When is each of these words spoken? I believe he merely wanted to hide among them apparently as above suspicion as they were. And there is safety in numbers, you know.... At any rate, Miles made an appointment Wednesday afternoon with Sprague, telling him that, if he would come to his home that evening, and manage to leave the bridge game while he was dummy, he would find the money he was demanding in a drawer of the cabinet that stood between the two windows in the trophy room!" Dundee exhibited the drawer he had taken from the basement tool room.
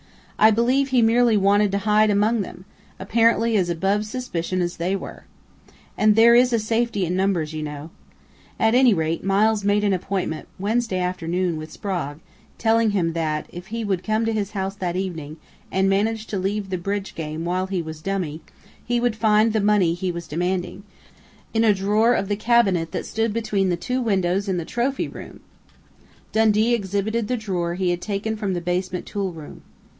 I 0.39 0.49
believe 0.49 0.87
he 0.89 1.03
merely 1.03 1.37
wanted 1.37 1.71
to 1.73 1.77
hide 1.77 2.09
among 2.09 2.41
them 2.41 2.65
apparently 2.97 3.55
as 3.55 3.69
above 3.69 4.07
suspicion 4.07 4.59
as 4.59 4.77
they 4.77 4.95
were. 4.95 5.25
And 5.95 6.15
there 6.15 6.33
is 6.33 6.49
safety 6.65 7.05
in 7.05 7.15
numbers, 7.15 7.53
you 7.53 7.61
know.... 7.61 7.91
At 8.59 8.73
any 8.73 8.95
rate, 8.95 9.23
Miles 9.23 9.63
made 9.63 9.83
an 9.83 9.93
appointment 9.93 10.47
Wednesday 10.57 10.97
afternoon 10.97 11.57
with 11.57 11.71
Sprague, 11.71 12.17
telling 12.57 12.89
him 12.89 13.13
that, 13.13 13.45
if 13.51 13.67
he 13.67 13.85
would 13.85 14.03
come 14.03 14.25
to 14.25 14.33
his 14.33 14.53
home 14.53 14.71
that 14.79 14.95
evening, 14.95 15.37
and 15.71 15.87
manage 15.87 16.25
to 16.25 16.39
leave 16.39 16.71
the 16.71 16.79
bridge 16.79 17.13
game 17.13 17.45
while 17.45 17.67
he 17.67 17.83
was 17.83 18.01
dummy, 18.01 18.41
he 18.83 18.99
would 18.99 19.15
find 19.15 19.53
the 19.53 19.61
money 19.61 19.93
he 19.93 20.11
was 20.11 20.27
demanding 20.27 20.81
in 21.53 21.63
a 21.63 21.75
drawer 21.75 22.15
of 22.15 22.27
the 22.27 22.35
cabinet 22.35 22.91
that 22.93 23.05
stood 23.05 23.31
between 23.33 23.69
the 23.69 23.77
two 23.77 24.01
windows 24.01 24.49
in 24.49 24.57
the 24.57 24.65
trophy 24.65 25.07
room!" 25.07 25.41
Dundee 26.31 26.73
exhibited 26.73 27.27
the 27.27 27.37
drawer 27.37 27.75
he 27.75 27.91
had 27.91 28.01
taken 28.01 28.35
from 28.35 28.55
the 28.55 28.61
basement 28.61 29.05
tool 29.05 29.31
room. 29.31 29.61